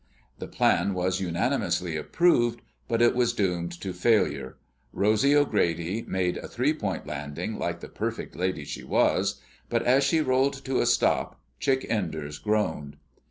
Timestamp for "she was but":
8.65-9.83